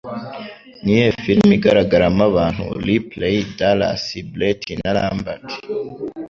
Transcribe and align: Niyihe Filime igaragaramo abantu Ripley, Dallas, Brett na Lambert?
Niyihe 0.83 1.09
Filime 1.21 1.53
igaragaramo 1.57 2.21
abantu 2.31 2.65
Ripley, 2.85 3.37
Dallas, 3.57 4.03
Brett 4.31 4.61
na 4.81 4.89
Lambert? 4.97 5.47